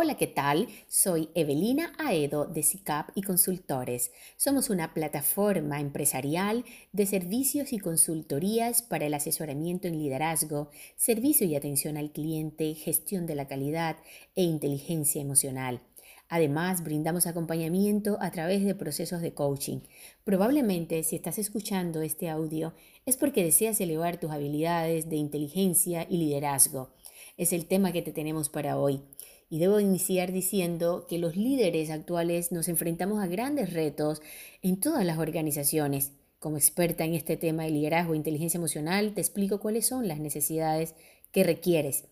[0.00, 0.68] Hola, ¿qué tal?
[0.86, 4.12] Soy Evelina Aedo de SICAP y Consultores.
[4.36, 11.56] Somos una plataforma empresarial de servicios y consultorías para el asesoramiento en liderazgo, servicio y
[11.56, 13.96] atención al cliente, gestión de la calidad
[14.36, 15.80] e inteligencia emocional.
[16.28, 19.80] Además, brindamos acompañamiento a través de procesos de coaching.
[20.22, 22.72] Probablemente, si estás escuchando este audio,
[23.04, 26.90] es porque deseas elevar tus habilidades de inteligencia y liderazgo.
[27.36, 29.02] Es el tema que te tenemos para hoy.
[29.50, 34.20] Y debo iniciar diciendo que los líderes actuales nos enfrentamos a grandes retos
[34.62, 36.12] en todas las organizaciones.
[36.38, 40.20] Como experta en este tema de liderazgo e inteligencia emocional, te explico cuáles son las
[40.20, 40.94] necesidades
[41.32, 42.04] que requieres.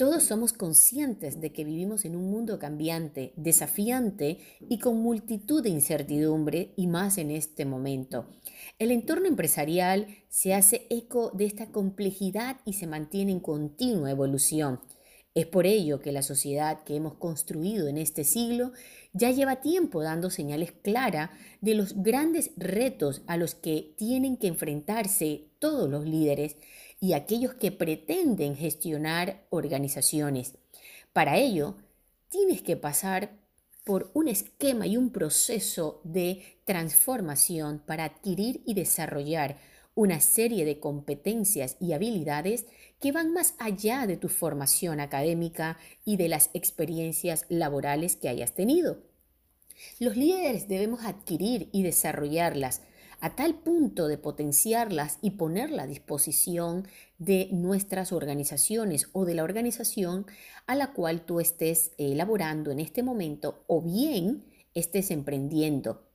[0.00, 5.68] Todos somos conscientes de que vivimos en un mundo cambiante, desafiante y con multitud de
[5.68, 8.24] incertidumbre y más en este momento.
[8.78, 14.80] El entorno empresarial se hace eco de esta complejidad y se mantiene en continua evolución.
[15.34, 18.72] Es por ello que la sociedad que hemos construido en este siglo
[19.12, 24.48] ya lleva tiempo dando señales claras de los grandes retos a los que tienen que
[24.48, 26.56] enfrentarse todos los líderes
[26.98, 30.54] y aquellos que pretenden gestionar organizaciones.
[31.12, 31.76] Para ello,
[32.28, 33.38] tienes que pasar
[33.84, 39.58] por un esquema y un proceso de transformación para adquirir y desarrollar
[39.94, 42.66] una serie de competencias y habilidades
[43.00, 48.54] que van más allá de tu formación académica y de las experiencias laborales que hayas
[48.54, 48.98] tenido.
[49.98, 52.82] Los líderes debemos adquirir y desarrollarlas
[53.20, 56.88] a tal punto de potenciarlas y ponerla a disposición
[57.18, 60.26] de nuestras organizaciones o de la organización
[60.66, 64.44] a la cual tú estés elaborando en este momento o bien
[64.74, 66.09] estés emprendiendo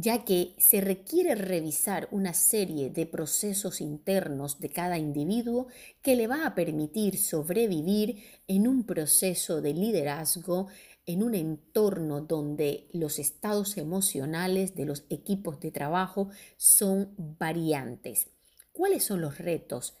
[0.00, 5.66] ya que se requiere revisar una serie de procesos internos de cada individuo
[6.02, 10.68] que le va a permitir sobrevivir en un proceso de liderazgo
[11.04, 18.28] en un entorno donde los estados emocionales de los equipos de trabajo son variantes.
[18.70, 19.96] ¿Cuáles son los retos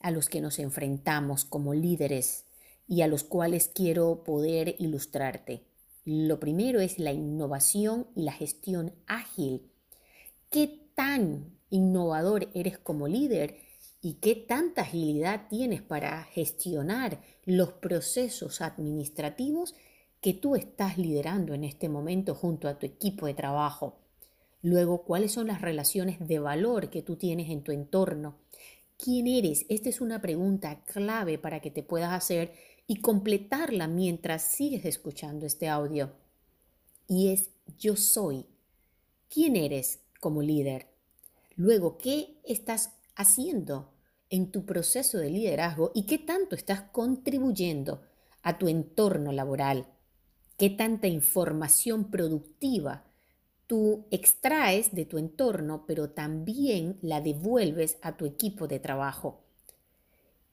[0.00, 2.44] a los que nos enfrentamos como líderes
[2.86, 5.64] y a los cuales quiero poder ilustrarte?
[6.10, 9.70] Lo primero es la innovación y la gestión ágil.
[10.50, 13.58] ¿Qué tan innovador eres como líder
[14.00, 19.74] y qué tanta agilidad tienes para gestionar los procesos administrativos
[20.22, 23.98] que tú estás liderando en este momento junto a tu equipo de trabajo?
[24.62, 28.38] Luego, ¿cuáles son las relaciones de valor que tú tienes en tu entorno?
[28.98, 29.64] ¿Quién eres?
[29.68, 32.52] Esta es una pregunta clave para que te puedas hacer
[32.88, 36.10] y completarla mientras sigues escuchando este audio.
[37.06, 38.46] Y es yo soy.
[39.28, 40.88] ¿Quién eres como líder?
[41.54, 43.92] Luego, ¿qué estás haciendo
[44.30, 48.02] en tu proceso de liderazgo y qué tanto estás contribuyendo
[48.42, 49.86] a tu entorno laboral?
[50.56, 53.04] ¿Qué tanta información productiva
[53.68, 59.44] tú extraes de tu entorno, pero también la devuelves a tu equipo de trabajo?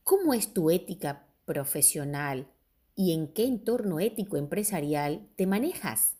[0.03, 2.47] ¿Cómo es tu ética profesional
[2.95, 6.15] y en qué entorno ético empresarial te manejas.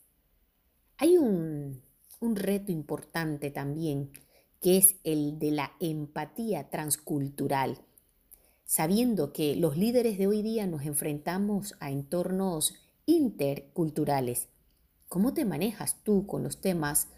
[0.98, 1.82] Hay un,
[2.20, 4.12] un reto importante también,
[4.60, 7.78] que es el de la empatía transcultural,
[8.64, 12.74] sabiendo que los líderes de hoy día nos enfrentamos a entornos
[13.06, 14.48] interculturales.
[15.08, 17.08] ¿Cómo te manejas tú con los temas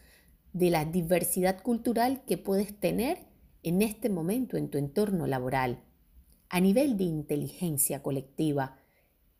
[0.53, 3.27] de la diversidad cultural que puedes tener
[3.63, 5.83] en este momento en tu entorno laboral?
[6.51, 8.79] A nivel de inteligencia colectiva,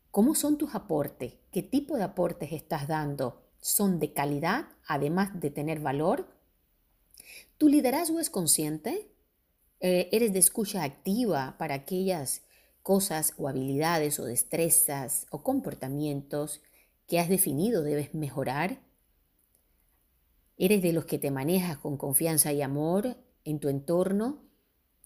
[0.09, 1.35] ¿cómo son tus aportes?
[1.51, 3.43] ¿Qué tipo de aportes estás dando?
[3.61, 6.27] ¿Son de calidad, además de tener valor?
[7.57, 9.11] ¿Tu liderazgo es consciente?
[9.79, 12.41] Eh, ¿Eres de escucha activa para aquellas
[12.81, 16.61] cosas o habilidades o destrezas o comportamientos
[17.09, 18.79] que has definido debes mejorar?
[20.57, 24.43] ¿Eres de los que te manejas con confianza y amor en tu entorno?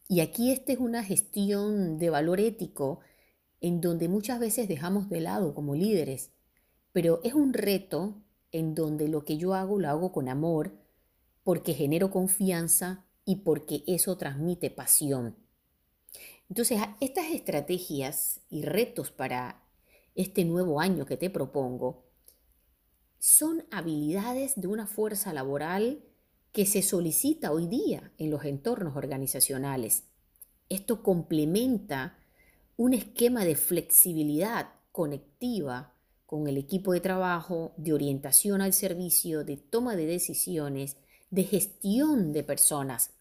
[0.09, 3.00] Y aquí esta es una gestión de valor ético
[3.62, 6.31] en donde muchas veces dejamos de lado como líderes,
[6.92, 10.77] pero es un reto en donde lo que yo hago lo hago con amor,
[11.44, 15.38] porque genero confianza y porque eso transmite pasión.
[16.50, 19.62] Entonces, estas estrategias y retos para
[20.15, 22.04] este nuevo año que te propongo
[23.19, 26.04] son habilidades de una fuerza laboral
[26.51, 30.04] que se solicita hoy día en los entornos organizacionales.
[30.69, 32.18] Esto complementa
[32.77, 35.94] un esquema de flexibilidad conectiva
[36.25, 40.98] con el equipo de trabajo, de orientación al servicio, de toma de decisiones,
[41.30, 43.12] de gestión de personas.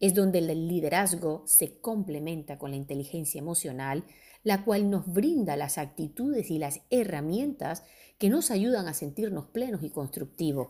[0.00, 4.04] Es donde el liderazgo se complementa con la inteligencia emocional,
[4.44, 7.82] la cual nos brinda las actitudes y las herramientas
[8.18, 10.68] que nos ayudan a sentirnos plenos y constructivos.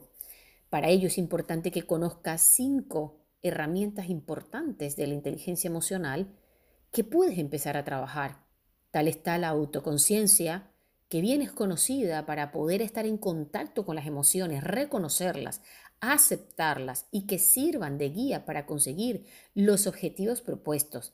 [0.71, 6.35] Para ello es importante que conozcas cinco herramientas importantes de la inteligencia emocional
[6.91, 8.45] que puedes empezar a trabajar.
[8.91, 10.71] Tal está la autoconciencia,
[11.09, 15.61] que bien es conocida para poder estar en contacto con las emociones, reconocerlas,
[16.01, 21.13] aceptarlas y que sirvan de guía para conseguir los objetivos propuestos.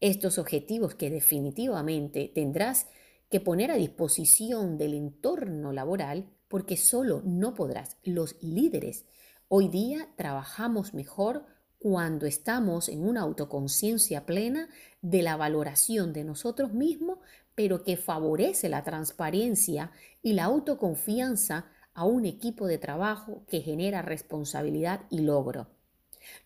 [0.00, 2.86] Estos objetivos que definitivamente tendrás
[3.30, 7.96] que poner a disposición del entorno laboral porque solo no podrás.
[8.02, 9.06] Los líderes
[9.48, 11.46] hoy día trabajamos mejor
[11.78, 14.68] cuando estamos en una autoconciencia plena
[15.00, 17.18] de la valoración de nosotros mismos,
[17.54, 19.92] pero que favorece la transparencia
[20.22, 25.68] y la autoconfianza a un equipo de trabajo que genera responsabilidad y logro.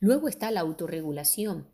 [0.01, 1.69] Luego está la autorregulación,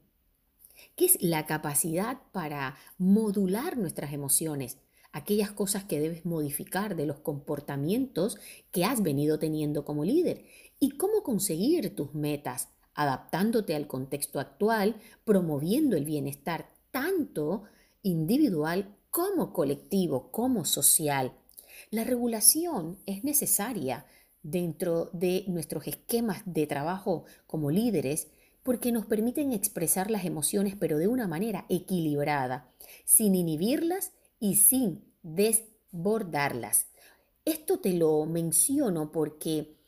[0.97, 4.79] que es la capacidad para modular nuestras emociones,
[5.13, 8.39] aquellas cosas que debes modificar de los comportamientos
[8.71, 10.45] que has venido teniendo como líder
[10.79, 17.65] y cómo conseguir tus metas, adaptándote al contexto actual, promoviendo el bienestar tanto
[18.03, 21.33] individual como colectivo, como social.
[21.91, 24.07] La regulación es necesaria
[24.43, 28.29] dentro de nuestros esquemas de trabajo como líderes
[28.69, 32.69] porque nos permiten expresar las emociones pero de una manera equilibrada,
[33.07, 36.89] sin inhibirlas y sin desbordarlas.
[37.47, 39.79] Esto te lo menciono porque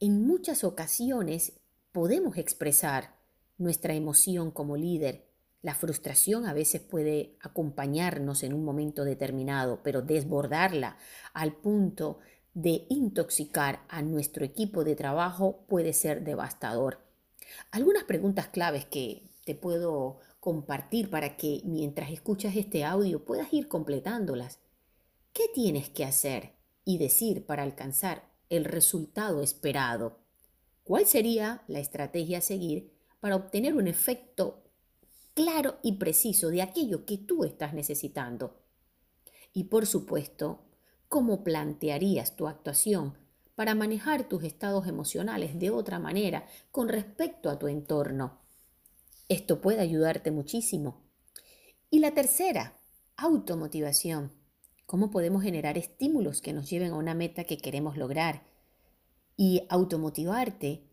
[0.00, 1.52] en muchas ocasiones
[1.92, 3.14] podemos expresar
[3.58, 5.28] nuestra emoción como líder.
[5.62, 10.96] La frustración a veces puede acompañarnos en un momento determinado, pero desbordarla
[11.32, 12.18] al punto
[12.54, 17.05] de intoxicar a nuestro equipo de trabajo puede ser devastador.
[17.70, 23.68] Algunas preguntas claves que te puedo compartir para que mientras escuchas este audio puedas ir
[23.68, 24.60] completándolas.
[25.32, 26.52] ¿Qué tienes que hacer
[26.84, 30.18] y decir para alcanzar el resultado esperado?
[30.84, 34.62] ¿Cuál sería la estrategia a seguir para obtener un efecto
[35.34, 38.62] claro y preciso de aquello que tú estás necesitando?
[39.52, 40.64] Y por supuesto,
[41.08, 43.16] ¿cómo plantearías tu actuación
[43.56, 48.38] para manejar tus estados emocionales de otra manera con respecto a tu entorno?
[49.28, 51.02] Esto puede ayudarte muchísimo.
[51.90, 52.78] Y la tercera,
[53.16, 54.30] automotivación.
[54.84, 58.44] ¿Cómo podemos generar estímulos que nos lleven a una meta que queremos lograr?
[59.36, 60.84] Y automotivarte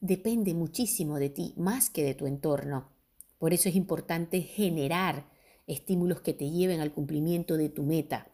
[0.00, 2.90] depende muchísimo de ti, más que de tu entorno.
[3.38, 5.30] Por eso es importante generar
[5.66, 8.28] estímulos que te lleven al cumplimiento de tu meta,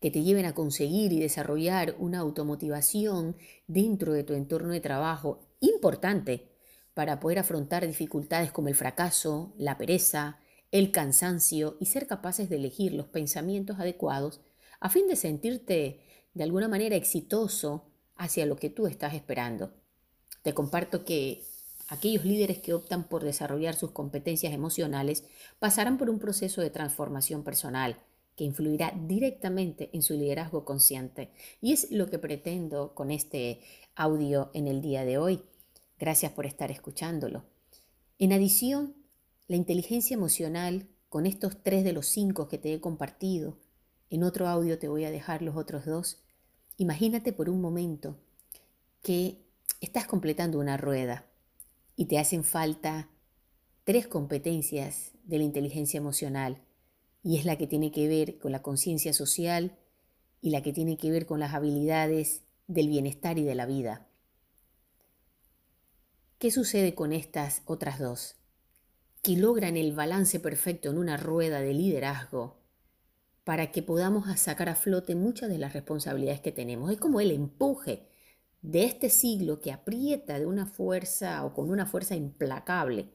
[0.00, 3.36] que te lleven a conseguir y desarrollar una automotivación
[3.66, 6.48] dentro de tu entorno de trabajo importante
[6.94, 10.38] para poder afrontar dificultades como el fracaso, la pereza,
[10.70, 14.40] el cansancio y ser capaces de elegir los pensamientos adecuados
[14.80, 16.00] a fin de sentirte
[16.34, 17.86] de alguna manera exitoso
[18.16, 19.72] hacia lo que tú estás esperando.
[20.42, 21.44] Te comparto que
[21.88, 25.24] aquellos líderes que optan por desarrollar sus competencias emocionales
[25.58, 27.96] pasarán por un proceso de transformación personal
[28.40, 31.30] que influirá directamente en su liderazgo consciente.
[31.60, 33.60] Y es lo que pretendo con este
[33.94, 35.42] audio en el día de hoy.
[35.98, 37.44] Gracias por estar escuchándolo.
[38.18, 38.94] En adición,
[39.46, 43.58] la inteligencia emocional, con estos tres de los cinco que te he compartido,
[44.08, 46.22] en otro audio te voy a dejar los otros dos,
[46.78, 48.16] imagínate por un momento
[49.02, 49.44] que
[49.82, 51.26] estás completando una rueda
[51.94, 53.10] y te hacen falta
[53.84, 56.62] tres competencias de la inteligencia emocional,
[57.22, 59.76] y es la que tiene que ver con la conciencia social
[60.40, 64.06] y la que tiene que ver con las habilidades del bienestar y de la vida.
[66.38, 68.36] ¿Qué sucede con estas otras dos?
[69.22, 72.56] Que logran el balance perfecto en una rueda de liderazgo
[73.44, 76.90] para que podamos sacar a flote muchas de las responsabilidades que tenemos.
[76.90, 78.08] Es como el empuje
[78.62, 83.10] de este siglo que aprieta de una fuerza o con una fuerza implacable,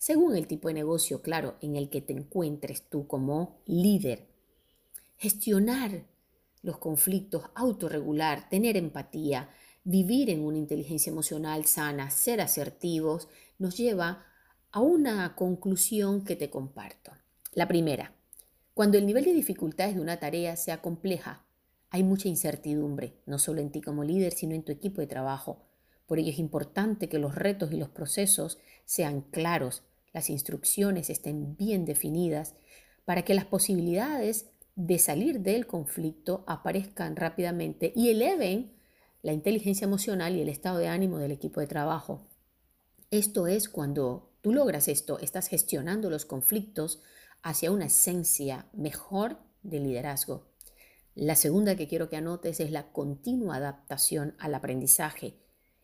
[0.00, 4.28] según el tipo de negocio, claro, en el que te encuentres tú como líder.
[5.18, 6.06] Gestionar
[6.62, 9.50] los conflictos, autorregular, tener empatía,
[9.84, 13.28] vivir en una inteligencia emocional sana, ser asertivos,
[13.58, 14.24] nos lleva
[14.70, 17.12] a una conclusión que te comparto.
[17.52, 18.14] La primera,
[18.72, 21.44] cuando el nivel de dificultades de una tarea sea compleja,
[21.90, 25.66] hay mucha incertidumbre, no solo en ti como líder, sino en tu equipo de trabajo.
[26.06, 31.56] Por ello es importante que los retos y los procesos sean claros, las instrucciones estén
[31.56, 32.54] bien definidas,
[33.04, 38.72] para que las posibilidades de salir del conflicto aparezcan rápidamente y eleven
[39.22, 42.26] la inteligencia emocional y el estado de ánimo del equipo de trabajo.
[43.10, 47.02] Esto es cuando tú logras esto, estás gestionando los conflictos
[47.42, 50.46] hacia una esencia mejor de liderazgo.
[51.14, 55.34] La segunda que quiero que anotes es la continua adaptación al aprendizaje.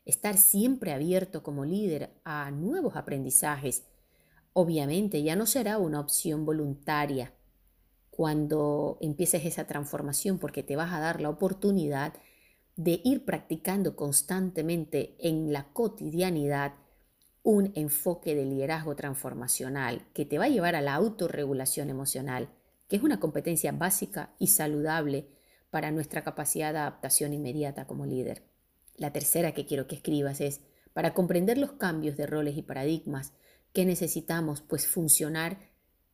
[0.04, 3.82] Estar siempre abierto como líder a nuevos aprendizajes.
[4.58, 7.34] Obviamente ya no será una opción voluntaria
[8.08, 12.14] cuando empieces esa transformación porque te vas a dar la oportunidad
[12.74, 16.72] de ir practicando constantemente en la cotidianidad
[17.42, 22.48] un enfoque de liderazgo transformacional que te va a llevar a la autorregulación emocional,
[22.88, 25.28] que es una competencia básica y saludable
[25.68, 28.42] para nuestra capacidad de adaptación inmediata como líder.
[28.96, 30.62] La tercera que quiero que escribas es,
[30.94, 33.34] para comprender los cambios de roles y paradigmas
[33.76, 35.58] que necesitamos, pues funcionar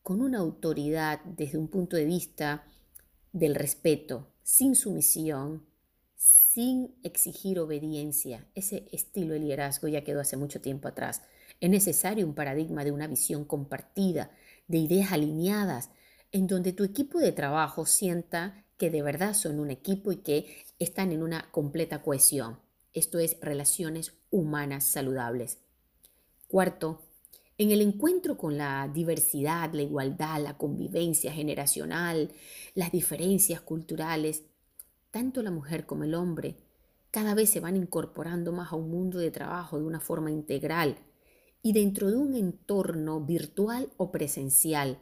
[0.02, 2.64] con una autoridad desde un punto de vista
[3.32, 5.64] del respeto, sin sumisión,
[6.16, 8.48] sin exigir obediencia.
[8.56, 11.22] Ese estilo de liderazgo ya quedó hace mucho tiempo atrás.
[11.60, 14.32] Es necesario un paradigma de una visión compartida,
[14.66, 15.90] de ideas alineadas,
[16.32, 20.64] en donde tu equipo de trabajo sienta que de verdad son un equipo y que
[20.80, 22.58] están en una completa cohesión.
[22.92, 25.58] Esto es relaciones humanas saludables.
[26.48, 27.02] Cuarto,
[27.62, 32.32] en el encuentro con la diversidad, la igualdad, la convivencia generacional,
[32.74, 34.44] las diferencias culturales,
[35.10, 36.56] tanto la mujer como el hombre
[37.12, 40.96] cada vez se van incorporando más a un mundo de trabajo de una forma integral
[41.62, 44.98] y dentro de un entorno virtual o presencial.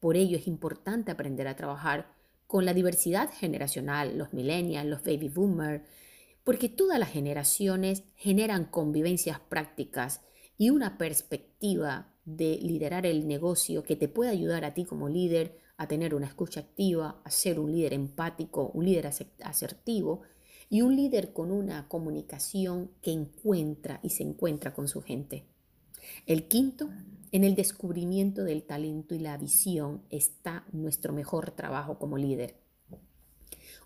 [0.00, 2.10] Por ello es importante aprender a trabajar
[2.46, 5.82] con la diversidad generacional, los millennials, los baby boomers,
[6.42, 10.22] porque todas las generaciones generan convivencias prácticas
[10.58, 15.58] y una perspectiva de liderar el negocio que te puede ayudar a ti como líder
[15.76, 19.10] a tener una escucha activa, a ser un líder empático, un líder
[19.42, 20.22] asertivo
[20.68, 25.44] y un líder con una comunicación que encuentra y se encuentra con su gente.
[26.26, 26.88] El quinto,
[27.32, 32.56] en el descubrimiento del talento y la visión está nuestro mejor trabajo como líder.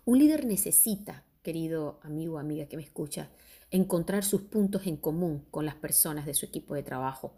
[0.05, 3.29] Un líder necesita, querido amigo amiga que me escucha,
[3.71, 7.33] encontrar sus puntos en común con las personas de su equipo de trabajo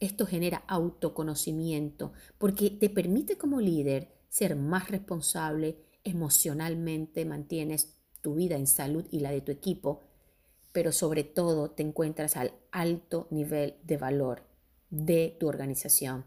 [0.00, 8.56] esto genera autoconocimiento porque te permite como líder ser más responsable, emocionalmente mantienes tu vida
[8.56, 10.00] en salud y la de tu equipo,
[10.72, 14.44] pero sobre todo te encuentras al alto nivel de valor
[14.88, 16.24] de tu organización.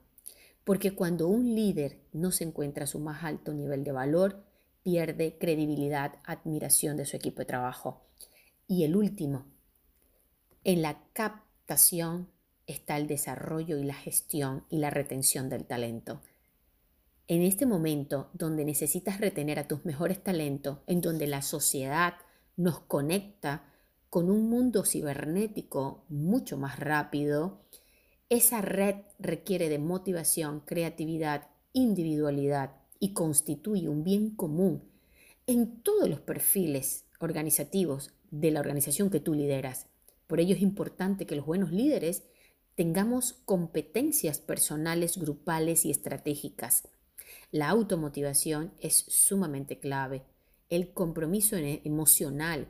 [0.64, 4.44] Porque cuando un líder no se encuentra a su más alto nivel de valor,
[4.84, 8.04] pierde credibilidad, admiración de su equipo de trabajo.
[8.68, 9.46] Y el último,
[10.64, 12.30] en la captación
[12.68, 16.22] está el desarrollo y la gestión y la retención del talento.
[17.28, 22.14] En este momento donde necesitas retener a tus mejores talentos, en donde la sociedad
[22.56, 23.66] nos conecta
[24.10, 27.66] con un mundo cibernético mucho más rápido,
[28.30, 34.90] esa red requiere de motivación, creatividad, individualidad y constituye un bien común
[35.48, 39.86] en todos los perfiles organizativos de la organización que tú lideras.
[40.26, 42.24] Por ello es importante que los buenos líderes
[42.74, 46.88] tengamos competencias personales, grupales y estratégicas.
[47.52, 50.24] La automotivación es sumamente clave.
[50.70, 52.68] El compromiso emocional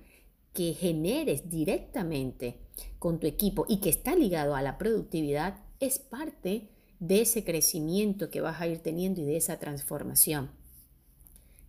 [0.51, 2.59] que generes directamente
[2.99, 8.29] con tu equipo y que está ligado a la productividad es parte de ese crecimiento
[8.29, 10.51] que vas a ir teniendo y de esa transformación.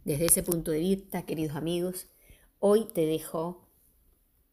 [0.05, 2.09] Desde ese punto de vista, queridos amigos,
[2.59, 3.64] hoy te dejo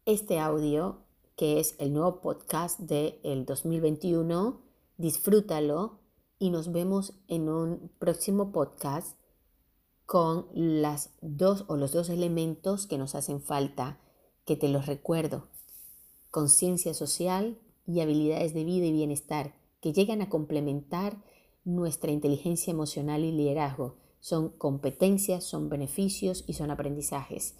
[0.04, 1.04] este audio
[1.36, 4.60] que es el nuevo podcast del el 2021.
[4.96, 6.00] Disfrútalo
[6.38, 9.16] y nos vemos en un próximo podcast
[10.04, 14.00] con las dos o los dos elementos que nos hacen falta,
[14.44, 15.48] que te los recuerdo.
[16.30, 21.22] Conciencia social y habilidades de vida y bienestar que llegan a complementar
[21.64, 23.96] nuestra inteligencia emocional y liderazgo.
[24.20, 27.56] Son competencias, son beneficios y son aprendizajes.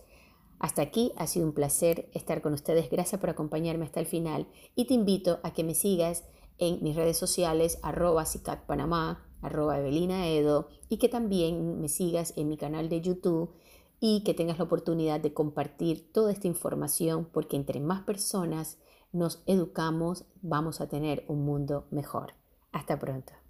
[0.62, 2.88] Hasta aquí ha sido un placer estar con ustedes.
[2.88, 6.22] Gracias por acompañarme hasta el final y te invito a que me sigas
[6.58, 8.24] en mis redes sociales arroba
[8.68, 13.50] Panamá, arroba Evelina Edo y que también me sigas en mi canal de YouTube
[13.98, 18.78] y que tengas la oportunidad de compartir toda esta información porque entre más personas
[19.10, 22.34] nos educamos vamos a tener un mundo mejor.
[22.70, 23.41] Hasta pronto.